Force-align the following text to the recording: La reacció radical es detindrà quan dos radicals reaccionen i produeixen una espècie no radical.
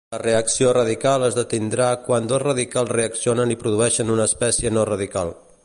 La 0.13 0.19
reacció 0.19 0.69
radical 0.77 1.25
es 1.27 1.35
detindrà 1.39 1.89
quan 2.07 2.29
dos 2.31 2.41
radicals 2.45 2.93
reaccionen 2.99 3.55
i 3.57 3.61
produeixen 3.65 4.11
una 4.17 4.27
espècie 4.33 4.73
no 4.79 4.87
radical. 4.95 5.35